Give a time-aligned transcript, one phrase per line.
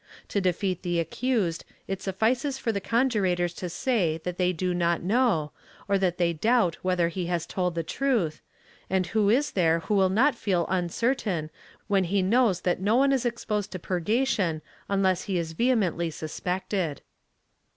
[0.29, 5.03] To defeat the accused it suffices for the conjurators to say that they do not
[5.03, 5.51] know,
[5.87, 8.41] or that they doubt whether he has told the truth,
[8.89, 11.51] and who is there who will not feel uncertain
[11.85, 17.03] when he knows that no one is exposed to purgation imless he is vehemently suspected.